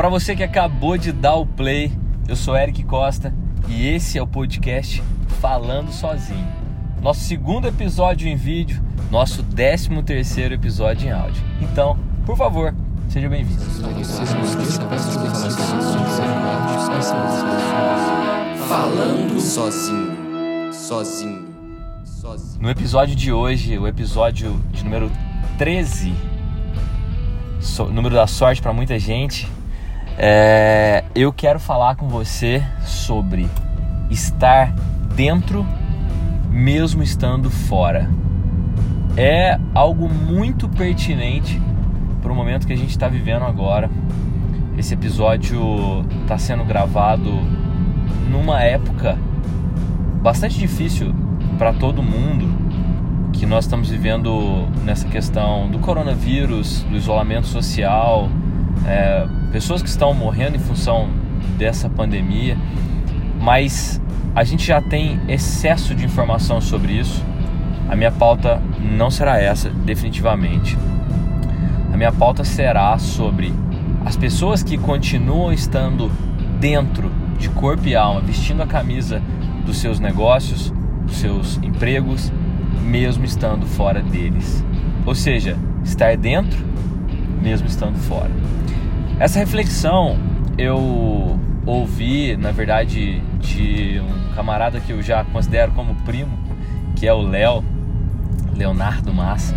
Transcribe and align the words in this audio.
Para 0.00 0.08
você 0.08 0.34
que 0.34 0.42
acabou 0.42 0.96
de 0.96 1.12
dar 1.12 1.34
o 1.34 1.44
play, 1.44 1.92
eu 2.26 2.34
sou 2.34 2.56
Eric 2.56 2.84
Costa 2.84 3.34
e 3.68 3.86
esse 3.86 4.16
é 4.16 4.22
o 4.22 4.26
podcast 4.26 5.02
Falando 5.42 5.92
Sozinho. 5.92 6.48
Nosso 7.02 7.20
segundo 7.20 7.68
episódio 7.68 8.26
em 8.26 8.34
vídeo, 8.34 8.82
nosso 9.10 9.42
décimo 9.42 10.02
terceiro 10.02 10.54
episódio 10.54 11.06
em 11.06 11.12
áudio. 11.12 11.42
Então, 11.60 11.98
por 12.24 12.34
favor, 12.34 12.74
seja 13.10 13.28
bem-vindo. 13.28 13.60
Falando 18.66 19.38
sozinho, 19.38 20.72
sozinho, 20.72 21.46
sozinho. 22.06 22.62
No 22.62 22.70
episódio 22.70 23.14
de 23.14 23.30
hoje, 23.30 23.78
o 23.78 23.86
episódio 23.86 24.58
de 24.72 24.82
número 24.82 25.12
13, 25.58 26.14
so, 27.60 27.84
número 27.84 28.14
da 28.14 28.26
sorte 28.26 28.62
para 28.62 28.72
muita 28.72 28.98
gente, 28.98 29.46
é, 30.18 31.04
eu 31.14 31.32
quero 31.32 31.58
falar 31.58 31.96
com 31.96 32.08
você 32.08 32.62
sobre 32.82 33.48
estar 34.10 34.74
dentro 35.14 35.66
mesmo 36.50 37.02
estando 37.02 37.50
fora. 37.50 38.10
É 39.16 39.58
algo 39.74 40.08
muito 40.08 40.68
pertinente 40.68 41.60
para 42.22 42.32
o 42.32 42.34
momento 42.34 42.66
que 42.66 42.72
a 42.72 42.76
gente 42.76 42.90
está 42.90 43.08
vivendo 43.08 43.44
agora. 43.44 43.90
Esse 44.76 44.94
episódio 44.94 46.04
está 46.22 46.38
sendo 46.38 46.64
gravado 46.64 47.30
numa 48.30 48.62
época 48.62 49.18
bastante 50.22 50.58
difícil 50.58 51.14
para 51.58 51.72
todo 51.72 52.02
mundo 52.02 52.48
que 53.32 53.46
nós 53.46 53.64
estamos 53.64 53.88
vivendo 53.88 54.68
nessa 54.84 55.08
questão 55.08 55.70
do 55.70 55.78
coronavírus, 55.78 56.82
do 56.84 56.96
isolamento 56.96 57.46
social, 57.46 58.28
é, 58.86 59.26
pessoas 59.50 59.82
que 59.82 59.88
estão 59.88 60.14
morrendo 60.14 60.56
em 60.56 60.60
função 60.60 61.08
dessa 61.58 61.88
pandemia, 61.88 62.56
mas 63.40 64.00
a 64.34 64.44
gente 64.44 64.66
já 64.66 64.80
tem 64.80 65.20
excesso 65.28 65.94
de 65.94 66.04
informação 66.04 66.60
sobre 66.60 66.92
isso. 66.92 67.24
A 67.88 67.96
minha 67.96 68.12
pauta 68.12 68.62
não 68.80 69.10
será 69.10 69.38
essa, 69.38 69.68
definitivamente. 69.70 70.78
A 71.92 71.96
minha 71.96 72.12
pauta 72.12 72.44
será 72.44 72.96
sobre 72.98 73.52
as 74.04 74.16
pessoas 74.16 74.62
que 74.62 74.78
continuam 74.78 75.52
estando 75.52 76.10
dentro 76.60 77.10
de 77.38 77.48
corpo 77.48 77.86
e 77.88 77.96
alma, 77.96 78.20
vestindo 78.20 78.62
a 78.62 78.66
camisa 78.66 79.20
dos 79.66 79.78
seus 79.78 79.98
negócios, 79.98 80.72
dos 81.04 81.16
seus 81.16 81.56
empregos, 81.62 82.32
mesmo 82.84 83.24
estando 83.24 83.66
fora 83.66 84.02
deles. 84.02 84.64
Ou 85.04 85.14
seja, 85.14 85.56
estar 85.82 86.16
dentro, 86.16 86.64
mesmo 87.42 87.66
estando 87.66 87.96
fora. 87.96 88.30
Essa 89.20 89.38
reflexão 89.38 90.18
eu 90.56 91.38
ouvi, 91.66 92.38
na 92.38 92.52
verdade, 92.52 93.20
de 93.38 94.00
um 94.00 94.34
camarada 94.34 94.80
que 94.80 94.92
eu 94.92 95.02
já 95.02 95.22
considero 95.24 95.72
como 95.72 95.94
primo, 96.06 96.38
que 96.96 97.06
é 97.06 97.12
o 97.12 97.20
Léo, 97.20 97.62
Leonardo 98.56 99.12
Massa. 99.12 99.54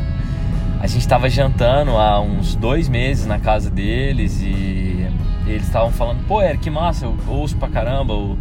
A 0.81 0.85
gente 0.85 0.99
estava 0.99 1.29
jantando 1.29 1.91
há 1.91 2.19
uns 2.19 2.55
dois 2.55 2.89
meses 2.89 3.25
na 3.25 3.39
casa 3.39 3.69
deles 3.69 4.41
e 4.41 5.07
eles 5.47 5.63
estavam 5.63 5.91
falando, 5.91 6.27
pô, 6.27 6.41
Eric, 6.41 6.63
que 6.63 6.69
massa, 6.69 7.05
eu 7.05 7.17
ouço 7.29 7.55
pra 7.55 7.69
caramba 7.69 8.13
o, 8.13 8.37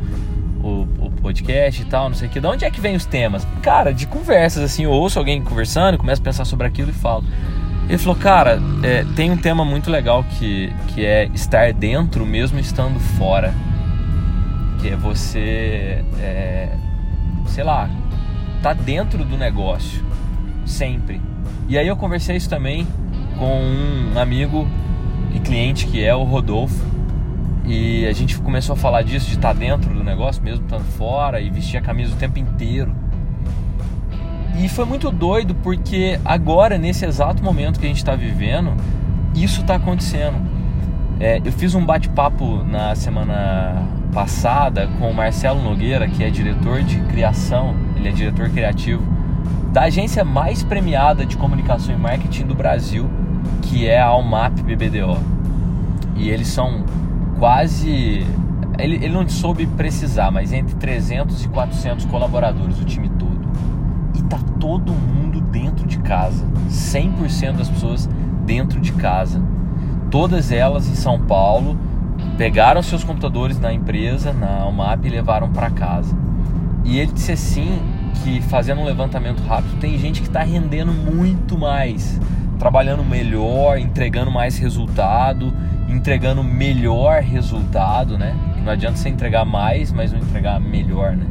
o, 0.60 0.88
o, 0.98 1.10
podcast 1.22 1.82
e 1.82 1.84
tal, 1.84 2.08
não 2.08 2.16
sei 2.16 2.26
o 2.26 2.30
que. 2.32 2.40
De 2.40 2.46
onde 2.48 2.64
é 2.64 2.70
que 2.70 2.80
vem 2.80 2.96
os 2.96 3.06
temas? 3.06 3.46
Cara, 3.62 3.94
de 3.94 4.08
conversas, 4.08 4.64
assim, 4.64 4.82
eu 4.82 4.90
ouço 4.90 5.20
alguém 5.20 5.40
conversando, 5.40 5.96
começo 5.96 6.20
a 6.20 6.24
pensar 6.24 6.44
sobre 6.44 6.66
aquilo 6.66 6.90
e 6.90 6.92
falo. 6.92 7.22
Ele 7.88 7.98
falou, 7.98 8.16
cara, 8.16 8.60
é, 8.82 9.04
tem 9.16 9.30
um 9.30 9.36
tema 9.36 9.64
muito 9.64 9.90
legal 9.90 10.24
que, 10.24 10.72
que 10.88 11.04
é 11.04 11.26
estar 11.34 11.72
dentro 11.72 12.24
mesmo 12.24 12.58
estando 12.58 12.98
fora. 12.98 13.52
Que 14.80 14.88
é 14.90 14.96
você, 14.96 16.04
é, 16.20 16.68
sei 17.46 17.64
lá, 17.64 17.90
tá 18.62 18.72
dentro 18.72 19.24
do 19.24 19.36
negócio, 19.36 20.04
sempre. 20.64 21.20
E 21.68 21.76
aí 21.76 21.86
eu 21.86 21.96
conversei 21.96 22.36
isso 22.36 22.48
também 22.48 22.86
com 23.38 23.60
um 23.60 24.18
amigo 24.18 24.66
e 25.34 25.40
cliente 25.40 25.86
que 25.86 26.02
é 26.04 26.14
o 26.14 26.22
Rodolfo. 26.22 26.92
E 27.64 28.06
a 28.06 28.12
gente 28.12 28.38
começou 28.38 28.74
a 28.74 28.76
falar 28.76 29.02
disso, 29.02 29.26
de 29.26 29.36
estar 29.36 29.52
tá 29.52 29.54
dentro 29.54 29.92
do 29.92 30.02
negócio, 30.02 30.42
mesmo 30.42 30.64
estando 30.64 30.84
fora, 30.96 31.40
e 31.40 31.48
vestir 31.48 31.76
a 31.76 31.80
camisa 31.80 32.14
o 32.14 32.16
tempo 32.16 32.38
inteiro. 32.38 32.94
E 34.58 34.68
foi 34.68 34.84
muito 34.84 35.10
doido 35.10 35.54
porque 35.56 36.20
agora, 36.24 36.76
nesse 36.78 37.04
exato 37.04 37.42
momento 37.42 37.80
que 37.80 37.86
a 37.86 37.88
gente 37.88 37.98
está 37.98 38.14
vivendo, 38.14 38.74
isso 39.34 39.62
está 39.62 39.76
acontecendo. 39.76 40.36
É, 41.18 41.40
eu 41.44 41.52
fiz 41.52 41.74
um 41.74 41.84
bate-papo 41.84 42.62
na 42.64 42.94
semana 42.94 43.82
passada 44.12 44.88
com 44.98 45.10
o 45.10 45.14
Marcelo 45.14 45.62
Nogueira, 45.62 46.06
que 46.06 46.22
é 46.22 46.30
diretor 46.30 46.82
de 46.82 47.00
criação, 47.04 47.74
ele 47.96 48.08
é 48.08 48.12
diretor 48.12 48.50
criativo 48.50 49.12
da 49.72 49.84
agência 49.84 50.22
mais 50.22 50.62
premiada 50.62 51.24
de 51.24 51.36
comunicação 51.36 51.94
e 51.94 51.98
marketing 51.98 52.44
do 52.44 52.54
Brasil, 52.54 53.10
que 53.62 53.88
é 53.88 53.98
a 53.98 54.06
Almap 54.06 54.60
BBDO. 54.60 55.16
E 56.14 56.28
eles 56.28 56.48
são 56.48 56.84
quase. 57.38 58.26
Ele, 58.78 58.96
ele 58.96 59.08
não 59.08 59.26
soube 59.28 59.66
precisar, 59.66 60.30
mas 60.30 60.52
entre 60.52 60.74
300 60.74 61.44
e 61.44 61.48
400 61.48 62.04
colaboradores, 62.04 62.78
o 62.80 62.84
time 62.84 63.08
tá 64.36 64.38
todo 64.58 64.92
mundo 64.92 65.40
dentro 65.40 65.86
de 65.86 65.98
casa. 65.98 66.46
100% 66.70 67.56
das 67.56 67.68
pessoas 67.68 68.08
dentro 68.46 68.80
de 68.80 68.92
casa. 68.92 69.42
Todas 70.10 70.50
elas 70.50 70.88
em 70.88 70.94
São 70.94 71.20
Paulo 71.20 71.76
pegaram 72.38 72.82
seus 72.82 73.04
computadores 73.04 73.58
na 73.58 73.72
empresa, 73.72 74.32
na 74.32 74.60
Almap 74.62 75.04
e 75.04 75.08
levaram 75.08 75.50
para 75.50 75.70
casa. 75.70 76.16
E 76.84 76.98
ele 76.98 77.12
disse 77.12 77.32
assim 77.32 77.78
que 78.22 78.40
fazendo 78.42 78.80
um 78.80 78.84
levantamento 78.84 79.40
rápido, 79.42 79.78
tem 79.78 79.98
gente 79.98 80.20
que 80.20 80.28
está 80.28 80.42
rendendo 80.42 80.92
muito 80.92 81.58
mais, 81.58 82.20
trabalhando 82.58 83.04
melhor, 83.04 83.78
entregando 83.78 84.30
mais 84.30 84.58
resultado, 84.58 85.52
entregando 85.88 86.42
melhor 86.42 87.20
resultado, 87.22 88.18
né? 88.18 88.34
Não 88.64 88.72
adianta 88.72 88.96
você 88.96 89.08
entregar 89.08 89.44
mais, 89.44 89.92
mas 89.92 90.12
não 90.12 90.20
entregar 90.20 90.60
melhor, 90.60 91.16
né? 91.16 91.26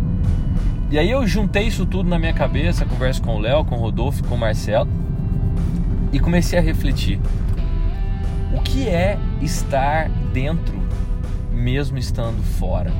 E 0.91 0.99
aí 0.99 1.09
eu 1.09 1.25
juntei 1.25 1.67
isso 1.67 1.85
tudo 1.85 2.09
na 2.09 2.19
minha 2.19 2.33
cabeça, 2.33 2.85
converso 2.85 3.21
com 3.21 3.37
o 3.37 3.39
Léo, 3.39 3.63
com 3.63 3.75
o 3.75 3.79
Rodolfo, 3.79 4.21
com 4.25 4.35
o 4.35 4.37
Marcelo 4.37 4.89
e 6.11 6.19
comecei 6.19 6.59
a 6.59 6.61
refletir. 6.61 7.17
O 8.53 8.59
que 8.59 8.89
é 8.89 9.17
estar 9.41 10.09
dentro 10.33 10.77
mesmo 11.49 11.97
estando 11.97 12.43
fora? 12.43 12.91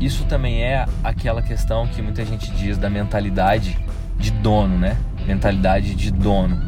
Isso 0.00 0.24
também 0.24 0.62
é 0.62 0.86
aquela 1.04 1.42
questão 1.42 1.86
que 1.86 2.00
muita 2.00 2.24
gente 2.24 2.50
diz 2.52 2.78
da 2.78 2.88
mentalidade 2.88 3.78
de 4.18 4.30
dono, 4.30 4.78
né? 4.78 4.96
Mentalidade 5.26 5.94
de 5.94 6.10
dono. 6.10 6.58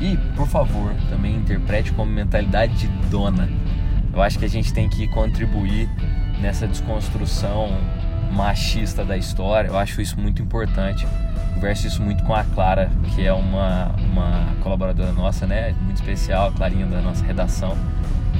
E, 0.00 0.16
por 0.34 0.48
favor, 0.48 0.92
também 1.08 1.36
interprete 1.36 1.92
como 1.92 2.10
mentalidade 2.10 2.74
de 2.74 2.88
dona. 3.08 3.48
Eu 4.12 4.20
acho 4.20 4.36
que 4.36 4.44
a 4.44 4.48
gente 4.48 4.72
tem 4.72 4.88
que 4.88 5.06
contribuir 5.08 5.88
nessa 6.40 6.66
desconstrução 6.66 7.78
machista 8.30 9.04
da 9.04 9.16
história. 9.16 9.68
Eu 9.68 9.78
acho 9.78 10.00
isso 10.00 10.18
muito 10.18 10.40
importante. 10.42 11.06
Converso 11.54 11.86
isso 11.86 12.02
muito 12.02 12.24
com 12.24 12.34
a 12.34 12.44
Clara, 12.44 12.90
que 13.14 13.26
é 13.26 13.32
uma, 13.32 13.94
uma 13.98 14.54
colaboradora 14.62 15.12
nossa, 15.12 15.46
né? 15.46 15.74
Muito 15.82 15.96
especial, 15.96 16.48
a 16.48 16.52
Clarinha 16.52 16.86
da 16.86 17.02
nossa 17.02 17.24
redação, 17.24 17.76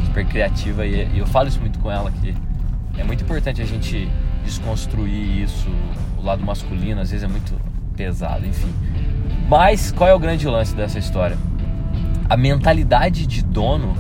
super 0.06 0.24
criativa. 0.24 0.86
E, 0.86 1.06
e 1.14 1.18
eu 1.18 1.26
falo 1.26 1.48
isso 1.48 1.60
muito 1.60 1.78
com 1.80 1.90
ela, 1.90 2.10
que 2.10 2.34
é 2.96 3.04
muito 3.04 3.22
importante 3.24 3.60
a 3.60 3.66
gente 3.66 4.10
desconstruir 4.44 5.42
isso. 5.42 5.68
O 6.18 6.22
lado 6.22 6.42
masculino 6.44 7.00
às 7.00 7.10
vezes 7.10 7.24
é 7.24 7.28
muito 7.28 7.54
pesado, 7.96 8.46
enfim. 8.46 8.72
Mas 9.48 9.92
qual 9.92 10.08
é 10.08 10.14
o 10.14 10.18
grande 10.18 10.46
lance 10.46 10.74
dessa 10.74 10.98
história? 10.98 11.36
A 12.28 12.36
mentalidade 12.36 13.26
de 13.26 13.42
dono 13.42 13.96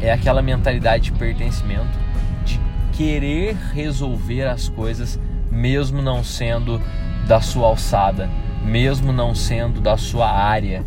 é 0.00 0.12
aquela 0.12 0.40
mentalidade 0.40 1.04
de 1.04 1.12
pertencimento, 1.12 1.98
de 2.44 2.60
querer 2.92 3.56
resolver 3.74 4.44
as 4.44 4.68
coisas 4.68 5.18
mesmo 5.52 6.00
não 6.00 6.24
sendo 6.24 6.80
da 7.26 7.40
sua 7.40 7.68
alçada, 7.68 8.28
mesmo 8.64 9.12
não 9.12 9.34
sendo 9.34 9.80
da 9.80 9.96
sua 9.96 10.30
área. 10.30 10.84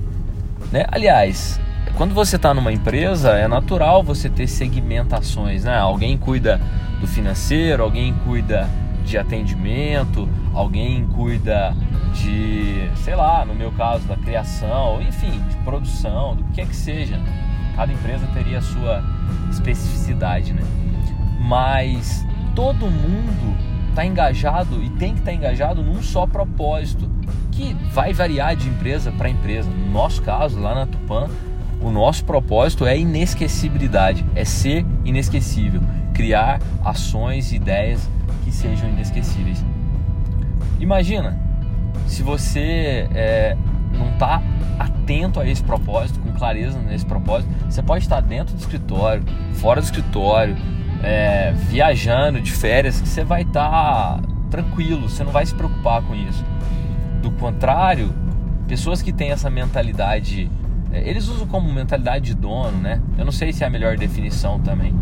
Né? 0.72 0.86
Aliás, 0.92 1.60
quando 1.96 2.14
você 2.14 2.36
está 2.36 2.54
numa 2.54 2.74
empresa, 2.74 3.32
é 3.32 3.48
natural 3.48 4.04
você 4.04 4.30
ter 4.30 4.48
segmentações. 4.48 5.64
Né? 5.64 5.78
Alguém 5.78 6.18
cuida 6.18 6.60
do 7.00 7.08
financeiro, 7.08 7.84
alguém 7.84 8.14
cuida 8.26 8.68
de 9.06 9.18
atendimento, 9.18 10.28
alguém 10.54 11.06
cuida 11.08 11.76
de, 12.14 12.90
sei 12.96 13.16
lá, 13.16 13.46
no 13.46 13.54
meu 13.54 13.72
caso, 13.72 14.08
da 14.08 14.16
criação, 14.16 15.02
enfim, 15.02 15.40
de 15.50 15.56
produção, 15.58 16.36
do 16.36 16.44
que 16.46 16.62
é 16.62 16.66
que 16.66 16.76
seja. 16.76 17.20
Cada 17.76 17.92
empresa 17.94 18.26
teria 18.34 18.58
a 18.58 18.62
sua 18.62 19.04
especificidade, 19.52 20.54
né? 20.54 20.64
Mas 21.40 22.26
todo 22.56 22.90
mundo 22.90 23.56
está 23.96 24.06
engajado 24.06 24.84
e 24.84 24.90
tem 24.90 25.14
que 25.14 25.20
estar 25.20 25.32
tá 25.32 25.34
engajado 25.34 25.82
num 25.82 26.04
só 26.04 26.28
propósito, 26.28 27.10
que 27.52 27.74
vai 27.94 28.12
variar 28.12 28.54
de 28.54 28.68
empresa 28.68 29.10
para 29.14 29.30
empresa. 29.30 29.70
No 29.70 29.92
nosso 29.92 30.22
caso, 30.22 30.60
lá 30.60 30.76
na 30.76 30.86
Tupan, 30.86 31.30
O 31.82 31.92
nosso 31.92 32.24
propósito 32.26 32.86
é 32.86 32.98
inesquecibilidade, 32.98 34.26
é 34.34 34.44
ser 34.44 34.86
inesquecível, 35.04 35.82
criar 36.14 36.60
ações 36.84 37.52
e 37.52 37.58
ideias 37.58 38.10
que 38.44 38.52
sejam 38.52 38.90
inesquecíveis. 38.90 39.64
Imagina 40.80 41.38
se 42.08 42.24
você 42.24 43.08
é, 43.14 43.58
não 43.92 44.10
está 44.14 44.42
atento 44.80 45.40
a 45.40 45.48
esse 45.48 45.64
propósito, 45.64 46.20
com 46.22 46.32
clareza 46.32 46.80
nesse 46.80 47.06
propósito, 47.06 47.54
você 47.70 47.84
pode 47.84 48.06
estar 48.06 48.22
dentro 48.22 48.56
do 48.56 48.60
escritório, 48.60 49.24
fora 49.54 49.80
do 49.80 49.84
escritório, 49.84 50.56
é, 51.06 51.54
viajando 51.70 52.42
de 52.42 52.52
férias, 52.52 53.00
que 53.00 53.08
você 53.08 53.24
vai 53.24 53.44
estar 53.44 54.20
tranquilo, 54.50 55.08
você 55.08 55.24
não 55.24 55.32
vai 55.32 55.46
se 55.46 55.54
preocupar 55.54 56.02
com 56.02 56.16
isso. 56.16 56.44
Do 57.22 57.30
contrário, 57.32 58.12
pessoas 58.68 59.04
que 59.04 59.14
têm 59.14 59.30
essa 59.30 59.50
mentalidade, 59.50 60.50
é, 60.92 61.08
eles 61.08 61.28
usam 61.28 61.48
como 61.48 61.72
mentalidade 61.72 62.26
de 62.26 62.34
dono, 62.34 62.78
né? 62.80 63.00
Eu 63.18 63.24
não 63.24 63.32
sei 63.32 63.54
se 63.54 63.64
é 63.64 63.68
a 63.68 63.70
melhor 63.70 63.98
definição 63.98 64.60
também, 64.60 64.94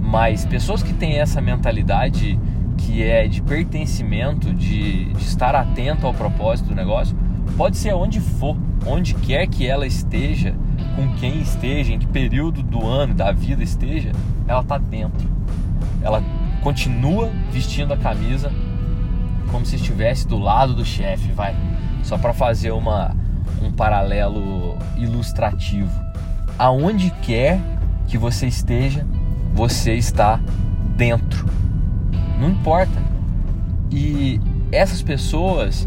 mas 0.00 0.44
pessoas 0.44 0.82
que 0.82 0.92
têm 0.92 1.20
essa 1.20 1.40
mentalidade 1.40 2.38
que 2.76 3.00
é 3.02 3.28
de 3.28 3.40
pertencimento, 3.42 4.52
de, 4.52 5.04
de 5.04 5.22
estar 5.22 5.54
atento 5.54 6.04
ao 6.04 6.12
propósito 6.12 6.70
do 6.70 6.74
negócio, 6.74 7.16
pode 7.56 7.76
ser 7.76 7.94
onde 7.94 8.18
for, 8.18 8.56
onde 8.84 9.14
quer 9.14 9.46
que 9.46 9.66
ela 9.66 9.86
esteja, 9.86 10.52
com 10.96 11.14
quem 11.14 11.40
esteja, 11.40 11.92
em 11.92 11.98
que 11.98 12.06
período 12.06 12.62
do 12.62 12.86
ano, 12.86 13.14
da 13.14 13.32
vida 13.32 13.62
esteja, 13.62 14.12
ela 14.46 14.60
está 14.60 14.78
dentro. 14.78 15.28
Ela 16.02 16.22
continua 16.62 17.30
vestindo 17.50 17.92
a 17.92 17.96
camisa 17.96 18.50
como 19.50 19.66
se 19.66 19.76
estivesse 19.76 20.26
do 20.26 20.38
lado 20.38 20.74
do 20.74 20.84
chefe, 20.84 21.30
vai. 21.32 21.54
Só 22.02 22.16
para 22.16 22.32
fazer 22.32 22.72
uma, 22.72 23.14
um 23.62 23.70
paralelo 23.70 24.76
ilustrativo. 24.96 25.92
Aonde 26.58 27.10
quer 27.22 27.60
que 28.08 28.16
você 28.16 28.46
esteja, 28.46 29.06
você 29.54 29.94
está 29.94 30.40
dentro. 30.96 31.46
Não 32.40 32.50
importa. 32.50 33.02
E 33.90 34.40
essas 34.72 35.02
pessoas 35.02 35.86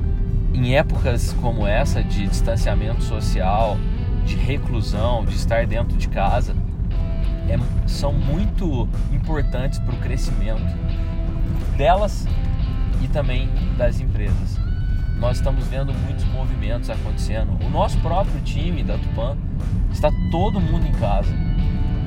em 0.54 0.76
épocas 0.76 1.36
como 1.42 1.68
essa 1.68 2.04
de 2.04 2.28
distanciamento 2.28 3.04
social, 3.04 3.78
de 4.26 4.36
reclusão, 4.36 5.24
de 5.24 5.36
estar 5.36 5.66
dentro 5.66 5.98
de 5.98 6.08
casa, 6.08 6.56
é, 7.48 7.58
são 7.88 8.12
muito 8.12 8.90
importantes 9.14 9.80
para 9.80 9.94
o 9.94 9.98
crescimento 10.00 10.76
delas 11.78 12.28
e 13.02 13.08
também 13.08 13.50
das 13.78 14.00
empresas. 14.00 14.60
Nós 15.18 15.38
estamos 15.38 15.66
vendo 15.68 15.94
muitos 15.94 16.26
movimentos 16.26 16.90
acontecendo. 16.90 17.52
O 17.66 17.70
nosso 17.70 17.98
próprio 18.00 18.40
time 18.42 18.84
da 18.84 18.98
Tupan 18.98 19.38
está 19.92 20.12
todo 20.32 20.60
mundo 20.60 20.86
em 20.86 20.92
casa. 20.94 21.34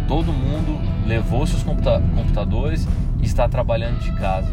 Todo 0.07 0.33
mundo 0.33 0.79
levou 1.07 1.47
seus 1.47 1.63
computadores 1.63 2.87
e 3.21 3.25
está 3.25 3.49
trabalhando 3.49 3.99
de 4.01 4.13
casa 4.13 4.51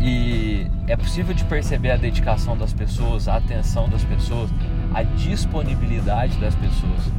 e 0.00 0.66
é 0.86 0.96
possível 0.96 1.34
de 1.34 1.44
perceber 1.44 1.90
a 1.90 1.96
dedicação 1.96 2.56
das 2.56 2.72
pessoas, 2.72 3.28
a 3.28 3.36
atenção 3.36 3.88
das 3.88 4.04
pessoas, 4.04 4.50
a 4.96 5.02
disponibilidade 5.02 6.38
das 6.38 6.54
pessoas. 6.54 7.12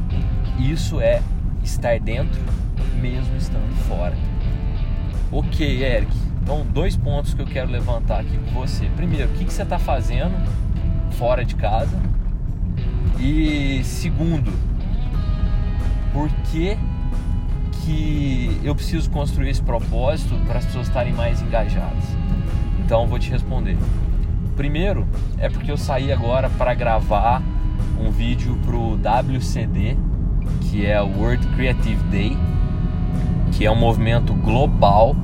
Isso 0.58 1.00
é 1.00 1.22
estar 1.62 2.00
dentro, 2.00 2.40
mesmo 3.00 3.36
estando 3.36 3.72
fora. 3.86 4.16
Ok, 5.30 5.84
Eric. 5.84 6.10
Então, 6.42 6.66
dois 6.72 6.96
pontos 6.96 7.34
que 7.34 7.40
eu 7.40 7.46
quero 7.46 7.70
levantar 7.70 8.18
aqui 8.18 8.36
com 8.36 8.50
você. 8.50 8.86
Primeiro, 8.96 9.30
o 9.30 9.34
que, 9.36 9.44
que 9.44 9.52
você 9.52 9.62
está 9.62 9.78
fazendo 9.78 10.34
fora 11.12 11.44
de 11.44 11.54
casa? 11.54 11.96
E 13.20 13.80
segundo, 13.84 14.52
por 16.12 16.28
que, 16.50 16.76
que 17.84 18.60
eu 18.64 18.74
preciso 18.74 19.08
construir 19.08 19.50
esse 19.50 19.62
propósito 19.62 20.34
para 20.48 20.58
as 20.58 20.64
pessoas 20.64 20.88
estarem 20.88 21.12
mais 21.12 21.40
engajadas? 21.40 22.04
Então 22.80 23.06
vou 23.06 23.20
te 23.20 23.30
responder. 23.30 23.78
Primeiro 24.56 25.06
é 25.38 25.48
porque 25.48 25.70
eu 25.70 25.76
saí 25.76 26.10
agora 26.10 26.50
para 26.50 26.74
gravar 26.74 27.40
um 28.00 28.10
vídeo 28.10 28.58
pro 28.64 28.94
WCD, 28.94 29.96
que 30.62 30.86
é 30.86 31.00
o 31.00 31.06
World 31.06 31.46
Creative 31.48 32.02
Day, 32.04 32.36
que 33.52 33.64
é 33.64 33.70
um 33.70 33.76
movimento 33.76 34.32
global 34.34 35.16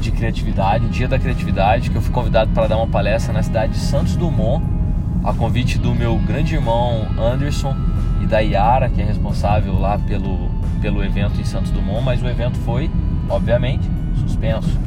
de 0.00 0.10
criatividade, 0.10 0.88
Dia 0.88 1.08
da 1.08 1.18
Criatividade, 1.18 1.90
que 1.90 1.96
eu 1.96 2.02
fui 2.02 2.12
convidado 2.12 2.50
para 2.52 2.66
dar 2.66 2.76
uma 2.76 2.86
palestra 2.86 3.32
na 3.32 3.42
cidade 3.42 3.72
de 3.72 3.78
Santos 3.78 4.16
Dumont, 4.16 4.64
a 5.22 5.32
convite 5.32 5.78
do 5.78 5.94
meu 5.94 6.18
grande 6.18 6.54
irmão 6.54 7.08
Anderson 7.18 7.74
e 8.22 8.26
da 8.26 8.40
Yara, 8.40 8.88
que 8.88 9.00
é 9.00 9.04
responsável 9.04 9.78
lá 9.78 9.98
pelo, 9.98 10.50
pelo 10.80 11.02
evento 11.02 11.40
em 11.40 11.44
Santos 11.44 11.70
Dumont, 11.70 12.04
mas 12.04 12.22
o 12.22 12.26
evento 12.26 12.58
foi, 12.58 12.90
obviamente, 13.28 13.88
suspenso. 14.16 14.78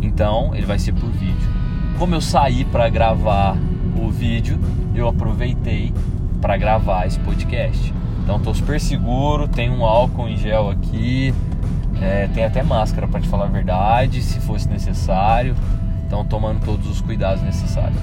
Então, 0.00 0.54
ele 0.54 0.66
vai 0.66 0.78
ser 0.78 0.92
por 0.92 1.10
vídeo 1.10 1.60
como 2.00 2.14
eu 2.14 2.20
saí 2.22 2.64
para 2.64 2.88
gravar 2.88 3.58
o 3.94 4.10
vídeo, 4.10 4.58
eu 4.94 5.06
aproveitei 5.06 5.92
para 6.40 6.56
gravar 6.56 7.06
esse 7.06 7.18
podcast. 7.20 7.92
Então 8.22 8.36
estou 8.36 8.54
super 8.54 8.80
seguro, 8.80 9.48
tem 9.48 9.70
um 9.70 9.84
álcool 9.84 10.28
em 10.28 10.36
gel 10.36 10.70
aqui, 10.70 11.34
é, 12.00 12.28
tem 12.28 12.44
até 12.44 12.62
máscara 12.62 13.08
para 13.08 13.20
te 13.20 13.28
falar 13.28 13.46
a 13.46 13.48
verdade, 13.48 14.22
se 14.22 14.40
fosse 14.40 14.68
necessário. 14.68 15.54
Então 16.06 16.24
tomando 16.24 16.64
todos 16.64 16.88
os 16.88 17.00
cuidados 17.00 17.42
necessários. 17.42 18.00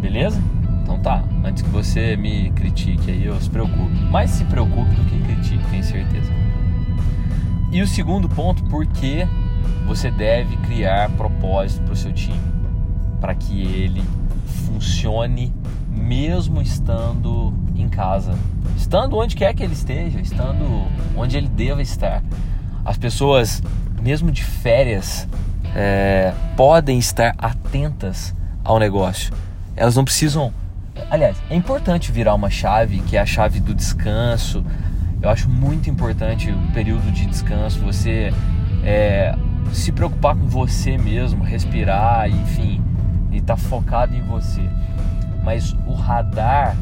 Beleza? 0.00 0.42
Então 0.82 0.98
tá, 0.98 1.22
antes 1.44 1.62
que 1.62 1.70
você 1.70 2.16
me 2.16 2.50
critique 2.50 3.10
aí, 3.10 3.24
eu 3.24 3.40
se 3.40 3.48
preocupe. 3.48 3.94
Mais 4.10 4.30
se 4.30 4.44
preocupe 4.44 4.94
do 4.94 5.04
que 5.04 5.18
critique, 5.20 5.64
tenho 5.70 5.84
certeza. 5.84 6.32
E 7.70 7.80
o 7.80 7.86
segundo 7.86 8.28
ponto, 8.28 8.62
por 8.64 8.86
que 8.86 9.26
você 9.86 10.10
deve 10.10 10.56
criar 10.58 11.10
propósito 11.10 11.82
para 11.84 11.92
o 11.92 11.96
seu 11.96 12.12
time 12.12 12.52
para 13.22 13.36
que 13.36 13.62
ele 13.62 14.02
funcione 14.66 15.52
mesmo 15.94 16.60
estando 16.60 17.52
em 17.76 17.88
casa, 17.88 18.34
estando 18.76 19.16
onde 19.16 19.36
quer 19.36 19.54
que 19.54 19.62
ele 19.62 19.74
esteja, 19.74 20.20
estando 20.20 20.86
onde 21.16 21.36
ele 21.36 21.48
deva 21.48 21.82
estar. 21.82 22.22
As 22.84 22.96
pessoas, 22.96 23.62
mesmo 24.00 24.30
de 24.30 24.42
férias, 24.42 25.28
é, 25.74 26.32
podem 26.56 26.98
estar 26.98 27.34
atentas 27.38 28.34
ao 28.64 28.78
negócio. 28.78 29.32
Elas 29.76 29.96
não 29.96 30.04
precisam. 30.04 30.52
Aliás, 31.10 31.36
é 31.48 31.54
importante 31.54 32.12
virar 32.12 32.34
uma 32.34 32.50
chave, 32.50 33.00
que 33.00 33.16
é 33.16 33.20
a 33.20 33.26
chave 33.26 33.60
do 33.60 33.74
descanso. 33.74 34.64
Eu 35.20 35.30
acho 35.30 35.48
muito 35.48 35.88
importante 35.88 36.50
o 36.50 36.72
período 36.72 37.10
de 37.12 37.26
descanso, 37.26 37.78
você 37.80 38.32
é, 38.84 39.34
se 39.72 39.92
preocupar 39.92 40.34
com 40.34 40.48
você 40.48 40.98
mesmo, 40.98 41.44
respirar, 41.44 42.28
enfim, 42.28 42.82
ele 43.30 43.38
está 43.38 43.56
focado 43.56 44.14
em 44.14 44.22
você. 44.22 44.62
Mas 45.42 45.76
o 45.86 45.94
radar, 45.94 46.76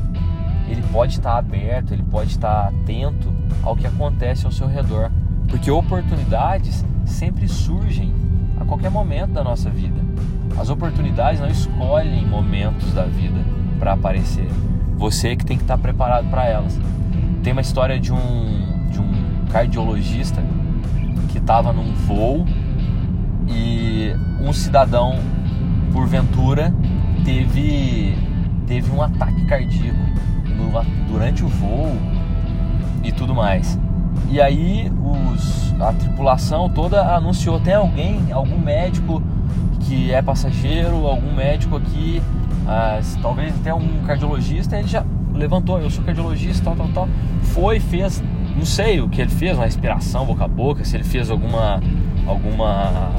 ele 0.69 0.83
pode 0.93 1.15
estar 1.15 1.37
aberto, 1.39 1.93
ele 1.93 2.03
pode 2.03 2.31
estar 2.31 2.69
atento 2.69 3.33
ao 3.63 3.77
que 3.77 3.87
acontece 3.87 4.47
ao 4.47 4.53
seu 4.53 4.67
redor, 4.67 5.11
porque 5.49 5.71
oportunidades 5.71 6.85
sempre 7.05 7.49
surgem 7.49 8.13
a 8.61 8.65
qualquer 8.65 8.91
momento 8.91 9.33
da 9.33 9.43
nossa 9.43 9.71
vida. 9.71 10.01
As 10.59 10.69
oportunidades 10.69 11.41
não 11.41 11.49
escolhem 11.49 12.27
momentos 12.27 12.93
da 12.93 13.05
vida 13.05 13.41
para 13.79 13.93
aparecer. 13.93 14.49
Você 14.97 15.35
que 15.35 15.45
tem 15.45 15.57
que 15.57 15.65
estar 15.65 15.79
preparado 15.79 16.29
para 16.29 16.45
elas. 16.47 16.79
Tem 17.43 17.53
uma 17.53 17.63
história 17.63 17.99
de 17.99 18.13
um, 18.13 18.89
de 18.91 19.01
um 19.01 19.47
cardiologista 19.51 20.43
que 21.31 21.39
estava 21.39 21.73
num 21.73 21.95
voo 21.95 22.47
e 23.49 24.13
um 24.41 24.53
cidadão 24.53 25.19
porventura 25.93 26.73
teve, 27.25 28.17
teve 28.71 28.89
um 28.93 29.03
ataque 29.03 29.45
cardíaco 29.47 29.99
no, 30.47 30.71
durante 31.13 31.45
o 31.45 31.49
voo 31.49 31.93
e 33.03 33.11
tudo 33.11 33.35
mais. 33.35 33.77
E 34.31 34.41
aí 34.41 34.91
os, 35.03 35.75
a 35.81 35.93
tripulação 35.93 36.71
toda 36.71 37.17
anunciou: 37.17 37.59
tem 37.59 37.75
alguém, 37.75 38.31
algum 38.31 38.57
médico 38.57 39.21
que 39.81 40.13
é 40.13 40.23
passageiro, 40.23 41.05
algum 41.05 41.35
médico 41.35 41.77
aqui, 41.77 42.23
ah, 42.65 43.01
talvez 43.21 43.53
até 43.57 43.75
um 43.75 44.05
cardiologista. 44.07 44.79
Ele 44.79 44.87
já 44.87 45.05
levantou: 45.35 45.81
eu 45.81 45.91
sou 45.91 46.05
cardiologista, 46.05 46.65
tal, 46.67 46.77
tal, 46.77 46.89
tal. 46.95 47.09
Foi, 47.43 47.81
fez, 47.81 48.23
não 48.55 48.65
sei 48.65 49.01
o 49.01 49.09
que 49.09 49.21
ele 49.21 49.31
fez, 49.31 49.59
uma 49.59 49.65
respiração 49.65 50.25
boca 50.25 50.45
a 50.45 50.49
boca, 50.49 50.85
se 50.85 50.97
ele 50.97 51.05
fez 51.05 51.29
alguma 51.29 51.81
alguma 52.25 53.11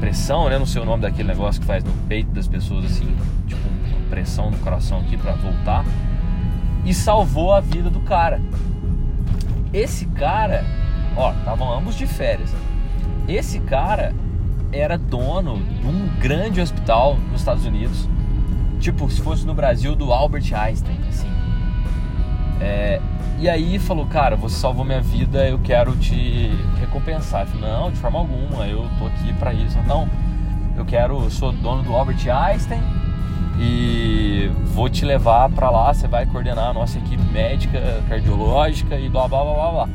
pressão, 0.00 0.48
né? 0.48 0.58
Não 0.58 0.66
sei 0.66 0.82
o 0.82 0.84
nome 0.84 1.02
daquele 1.02 1.28
negócio 1.28 1.60
que 1.60 1.66
faz 1.66 1.84
no 1.84 1.92
peito 2.08 2.32
das 2.32 2.48
pessoas 2.48 2.86
assim, 2.86 3.06
tipo 3.46 3.65
pressão 4.08 4.50
no 4.50 4.58
coração 4.58 5.00
aqui 5.00 5.16
para 5.16 5.32
voltar. 5.32 5.84
E 6.84 6.94
salvou 6.94 7.52
a 7.52 7.60
vida 7.60 7.90
do 7.90 8.00
cara. 8.00 8.40
Esse 9.72 10.06
cara, 10.06 10.64
ó, 11.16 11.32
estavam 11.32 11.72
ambos 11.72 11.96
de 11.96 12.06
férias. 12.06 12.54
Esse 13.28 13.58
cara 13.60 14.14
era 14.72 14.96
dono 14.96 15.58
de 15.58 15.86
um 15.86 16.08
grande 16.20 16.60
hospital 16.60 17.16
nos 17.30 17.40
Estados 17.40 17.66
Unidos. 17.66 18.08
Tipo, 18.78 19.10
se 19.10 19.20
fosse 19.20 19.44
no 19.46 19.54
Brasil 19.54 19.96
do 19.96 20.12
Albert 20.12 20.52
Einstein, 20.54 20.98
assim. 21.08 21.30
É, 22.60 23.00
e 23.38 23.48
aí 23.48 23.78
falou, 23.78 24.06
cara, 24.06 24.36
você 24.36 24.56
salvou 24.56 24.84
minha 24.84 25.00
vida, 25.00 25.46
eu 25.48 25.58
quero 25.58 25.96
te 25.96 26.50
recompensar. 26.78 27.42
Eu 27.42 27.46
falei, 27.48 27.70
não, 27.70 27.90
de 27.90 27.98
forma 27.98 28.18
alguma, 28.18 28.66
eu 28.66 28.88
tô 28.98 29.06
aqui 29.06 29.32
para 29.34 29.52
isso. 29.52 29.76
Não, 29.86 30.08
eu 30.76 30.84
quero, 30.84 31.24
eu 31.24 31.30
sou 31.30 31.52
dono 31.52 31.82
do 31.82 31.94
Albert 31.94 32.28
Einstein 32.28 32.80
e 33.58 34.50
vou 34.74 34.88
te 34.88 35.04
levar 35.04 35.48
para 35.50 35.70
lá, 35.70 35.92
você 35.92 36.06
vai 36.06 36.26
coordenar 36.26 36.70
a 36.70 36.72
nossa 36.72 36.98
equipe 36.98 37.22
médica, 37.32 38.02
cardiológica 38.08 38.98
e 38.98 39.08
blá 39.08 39.26
blá 39.26 39.42
blá 39.42 39.54
blá 39.54 39.70
blá. 39.72 39.88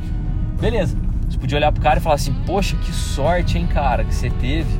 Beleza. 0.60 0.96
Você 1.28 1.38
podia 1.38 1.56
olhar 1.56 1.72
pro 1.72 1.82
cara 1.82 1.98
e 1.98 2.02
falar 2.02 2.16
assim, 2.16 2.34
poxa, 2.44 2.76
que 2.76 2.92
sorte, 2.92 3.56
hein, 3.56 3.66
cara, 3.66 4.04
que 4.04 4.14
você 4.14 4.28
teve. 4.28 4.78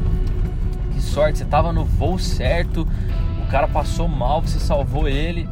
Que 0.93 1.01
sorte, 1.01 1.39
você 1.39 1.45
tava 1.45 1.73
no 1.73 1.85
voo 1.85 2.19
certo, 2.19 2.87
o 3.43 3.51
cara 3.51 3.67
passou 3.67 4.07
mal, 4.07 4.43
você 4.43 4.59
salvou 4.59 5.09
ele. 5.09 5.49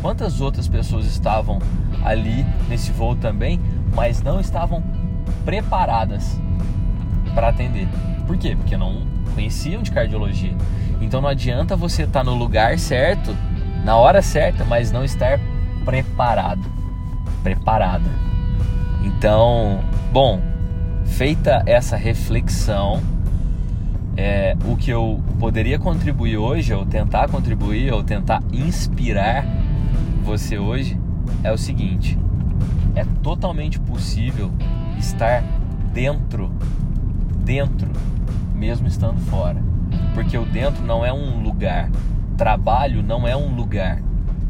Quantas 0.00 0.40
outras 0.40 0.66
pessoas 0.66 1.04
estavam 1.04 1.58
ali 2.02 2.46
nesse 2.68 2.90
voo 2.90 3.14
também, 3.14 3.60
mas 3.94 4.22
não 4.22 4.40
estavam 4.40 4.82
preparadas 5.44 6.40
para 7.34 7.48
atender? 7.48 7.88
Por 8.26 8.36
quê? 8.36 8.54
Porque 8.56 8.76
não 8.76 9.02
conheciam 9.34 9.82
de 9.82 9.90
cardiologia. 9.90 10.54
Então 11.00 11.20
não 11.20 11.28
adianta 11.28 11.76
você 11.76 12.02
estar 12.02 12.20
tá 12.20 12.24
no 12.24 12.34
lugar 12.34 12.78
certo, 12.78 13.34
na 13.84 13.96
hora 13.96 14.20
certa, 14.22 14.64
mas 14.64 14.92
não 14.92 15.04
estar 15.04 15.40
preparado, 15.84 16.62
preparada. 17.42 18.10
Então, 19.02 19.80
bom, 20.12 20.40
feita 21.04 21.62
essa 21.66 21.96
reflexão, 21.96 23.02
é, 24.16 24.56
o 24.66 24.76
que 24.76 24.90
eu 24.90 25.22
poderia 25.38 25.78
contribuir 25.78 26.36
hoje, 26.36 26.74
ou 26.74 26.84
tentar 26.84 27.28
contribuir, 27.28 27.92
ou 27.92 28.02
tentar 28.02 28.42
inspirar 28.52 29.46
você 30.22 30.58
hoje 30.58 30.98
é 31.42 31.50
o 31.50 31.58
seguinte: 31.58 32.18
é 32.94 33.04
totalmente 33.22 33.80
possível 33.80 34.50
estar 34.98 35.42
dentro, 35.92 36.50
dentro, 37.50 37.88
mesmo 38.54 38.86
estando 38.86 39.18
fora. 39.22 39.60
Porque 40.14 40.38
o 40.38 40.44
dentro 40.44 40.84
não 40.84 41.04
é 41.04 41.12
um 41.12 41.42
lugar, 41.42 41.90
trabalho 42.36 43.02
não 43.02 43.26
é 43.26 43.36
um 43.36 43.52
lugar, 43.52 44.00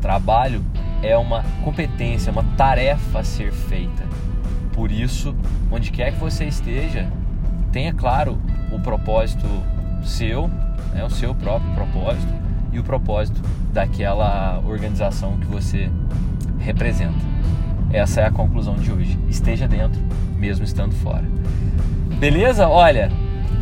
trabalho 0.02 0.62
é 1.02 1.16
uma 1.16 1.42
competência, 1.64 2.30
uma 2.30 2.44
tarefa 2.58 3.20
a 3.20 3.24
ser 3.24 3.52
feita. 3.52 4.04
Por 4.74 4.92
isso, 4.92 5.34
onde 5.72 5.90
quer 5.90 6.12
que 6.12 6.18
você 6.18 6.44
esteja, 6.44 7.10
tenha 7.72 7.94
claro 7.94 8.38
o 8.70 8.78
propósito 8.78 9.46
seu, 10.02 10.48
né, 10.92 11.02
o 11.02 11.08
seu 11.08 11.34
próprio 11.34 11.72
propósito 11.72 12.34
e 12.70 12.78
o 12.78 12.84
propósito 12.84 13.40
daquela 13.72 14.60
organização 14.62 15.38
que 15.38 15.46
você 15.46 15.90
representa. 16.58 17.30
Essa 17.90 18.20
é 18.20 18.26
a 18.26 18.30
conclusão 18.30 18.74
de 18.74 18.92
hoje. 18.92 19.18
Esteja 19.26 19.66
dentro, 19.66 19.98
mesmo 20.40 20.64
estando 20.64 20.94
fora. 20.94 21.24
Beleza? 22.18 22.66
Olha, 22.66 23.12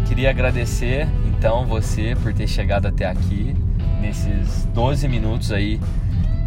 queria 0.06 0.30
agradecer 0.30 1.08
então 1.37 1.66
você 1.66 2.16
por 2.23 2.32
ter 2.32 2.47
chegado 2.47 2.87
até 2.87 3.04
aqui 3.04 3.54
nesses 4.00 4.64
12 4.73 5.08
minutos 5.08 5.50
aí 5.50 5.80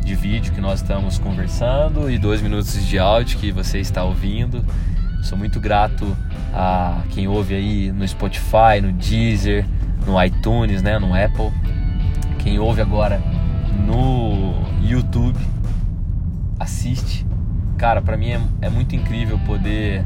de 0.04 0.16
vídeo 0.16 0.54
que 0.54 0.62
nós 0.62 0.82
estamos 0.82 1.20
conversando 1.20 2.10
e 2.10 2.18
12 2.18 2.44
minutos 2.44 2.88
de 2.88 2.98
áudio 2.98 3.38
que 3.38 3.52
você 3.52 3.80
está 3.80 4.04
ouvindo. 4.04 4.66
Sou 5.22 5.38
muito 5.38 5.60
grato 5.60 6.18
a 6.54 7.04
quem 7.12 7.28
ouve 7.28 7.54
aí 7.54 7.92
no 7.92 8.08
Spotify, 8.08 8.82
no 8.82 8.92
Deezer, 8.94 9.66
no 10.08 10.22
iTunes, 10.24 10.82
né, 10.82 10.98
no 10.98 11.14
Apple. 11.14 11.52
Quem 12.40 12.58
ouve 12.58 12.82
agora 12.82 13.22
no 13.86 14.54
YouTube, 14.82 15.38
assiste. 16.60 17.26
Cara, 17.78 18.02
para 18.02 18.16
mim 18.16 18.30
é, 18.30 18.42
é, 18.62 18.70
muito 18.70 18.96
incrível 18.96 19.40
poder 19.40 20.06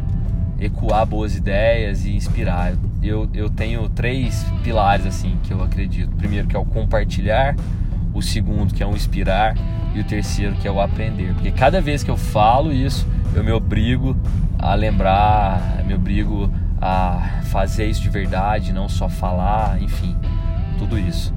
ecoar 0.59 1.05
boas 1.05 1.35
ideias 1.35 2.05
e 2.05 2.15
inspirar. 2.15 2.73
Eu, 3.01 3.29
eu 3.33 3.49
tenho 3.49 3.87
três 3.89 4.45
pilares 4.63 5.05
assim 5.05 5.37
que 5.43 5.53
eu 5.53 5.63
acredito. 5.63 6.15
Primeiro 6.15 6.47
que 6.47 6.55
é 6.55 6.59
o 6.59 6.65
compartilhar, 6.65 7.55
o 8.13 8.21
segundo 8.21 8.73
que 8.73 8.81
é 8.81 8.85
o 8.85 8.91
inspirar 8.95 9.55
e 9.93 9.99
o 9.99 10.03
terceiro 10.03 10.55
que 10.55 10.67
é 10.67 10.71
o 10.71 10.79
aprender. 10.79 11.33
Porque 11.33 11.51
cada 11.51 11.81
vez 11.81 12.03
que 12.03 12.11
eu 12.11 12.17
falo 12.17 12.71
isso, 12.71 13.07
eu 13.35 13.43
me 13.43 13.51
obrigo 13.51 14.15
a 14.57 14.73
lembrar, 14.73 15.83
me 15.85 15.93
obrigo 15.93 16.51
a 16.81 17.41
fazer 17.45 17.87
isso 17.87 18.01
de 18.01 18.09
verdade, 18.09 18.73
não 18.73 18.87
só 18.87 19.09
falar, 19.09 19.81
enfim, 19.81 20.15
tudo 20.77 20.97
isso. 20.97 21.33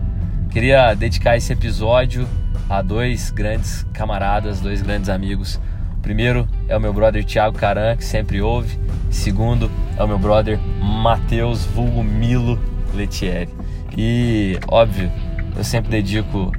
Queria 0.50 0.94
dedicar 0.94 1.36
esse 1.36 1.52
episódio 1.52 2.26
a 2.68 2.82
dois 2.82 3.30
grandes 3.30 3.86
camaradas, 3.92 4.60
dois 4.60 4.82
grandes 4.82 5.08
amigos. 5.08 5.60
Primeiro 6.02 6.48
é 6.68 6.76
o 6.76 6.80
meu 6.80 6.92
brother 6.92 7.24
Thiago 7.24 7.56
Caran, 7.56 7.96
que 7.96 8.04
sempre 8.04 8.40
ouve. 8.40 8.78
Segundo 9.10 9.70
é 9.96 10.02
o 10.02 10.08
meu 10.08 10.18
brother 10.18 10.58
Matheus 10.80 11.64
Vulgo 11.64 12.02
Milo 12.02 12.58
Letieri. 12.94 13.48
E, 13.96 14.58
óbvio, 14.68 15.10
eu 15.56 15.64
sempre 15.64 15.90
dedico 15.90 16.52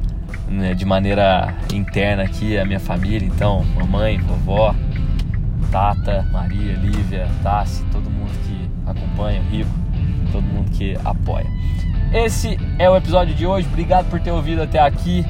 né, 0.47 0.73
de 0.73 0.85
maneira 0.85 1.55
interna 1.73 2.23
aqui 2.23 2.57
a 2.57 2.65
minha 2.65 2.79
família, 2.79 3.25
então, 3.25 3.63
mamãe, 3.75 4.17
vovó, 4.17 4.75
Tata, 5.71 6.27
Maria, 6.31 6.73
Lívia, 6.73 7.27
Tassi, 7.43 7.83
todo 7.91 8.09
mundo 8.09 8.31
que 8.45 8.69
acompanha, 8.89 9.41
o 9.41 9.43
Rico, 9.45 9.69
todo 10.31 10.43
mundo 10.43 10.71
que 10.71 10.97
apoia. 11.05 11.47
Esse 12.11 12.57
é 12.79 12.89
o 12.89 12.95
episódio 12.95 13.35
de 13.35 13.45
hoje. 13.45 13.67
Obrigado 13.67 14.09
por 14.09 14.19
ter 14.19 14.31
ouvido 14.31 14.63
até 14.63 14.79
aqui. 14.79 15.23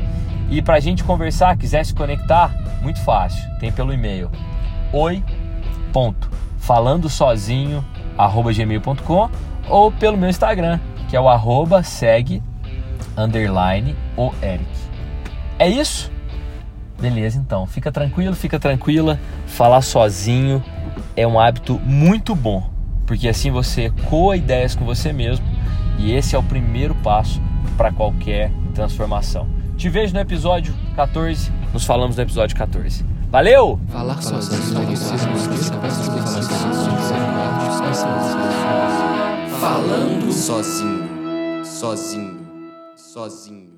E 0.50 0.62
para 0.62 0.75
a 0.75 0.79
gente 0.79 1.03
conversar, 1.03 1.58
quiser 1.58 1.86
se 1.86 1.94
conectar, 1.94 2.51
muito 2.82 3.00
fácil. 3.01 3.44
Tem 3.60 3.72
pelo 3.72 3.94
e-mail 3.94 4.29
oi 4.91 5.24
ponto 5.94 6.29
falando 6.58 7.10
sozinho 7.10 7.86
arroba 8.18 8.51
gmail.com 8.51 9.29
ou 9.70 9.91
pelo 9.91 10.18
meu 10.18 10.29
Instagram 10.29 10.79
que 11.10 11.15
é 11.15 11.20
o 11.20 11.27
arroba 11.27 11.82
segue 11.82 12.41
underline 13.18 13.96
o 14.15 14.32
Eric. 14.44 14.70
É 15.58 15.68
isso? 15.68 16.12
Beleza, 17.00 17.39
então. 17.39 17.65
Fica 17.65 17.91
tranquilo, 17.91 18.36
fica 18.36 18.60
tranquila. 18.60 19.20
Falar 19.48 19.82
sozinho 19.82 20.63
é 21.15 21.25
um 21.25 21.39
hábito 21.39 21.79
muito 21.84 22.36
bom, 22.36 22.70
porque 23.08 23.27
assim 23.27 23.50
você 23.50 23.91
coa 24.08 24.38
ideias 24.38 24.75
com 24.75 24.86
você 24.86 25.12
mesmo 25.12 25.46
e 25.98 26.13
esse 26.13 26.36
é 26.36 26.39
o 26.39 26.44
primeiro 26.44 26.94
passo 26.96 27.41
para 27.75 27.91
qualquer 27.91 28.51
transformação. 28.75 29.59
Te 29.80 29.88
vejo 29.88 30.14
no 30.14 30.20
episódio 30.20 30.74
14. 30.98 31.50
Nos 31.72 31.86
falamos 31.86 32.18
no 32.18 32.24
episódio 32.24 32.54
14. 32.54 33.06
Valeu! 33.32 33.80
Falar 33.88 34.22
sozinho. 34.22 34.60
Falando 39.62 40.34
sozinho. 40.34 41.64
Sozinho. 41.64 42.40
Sozinho. 42.98 43.69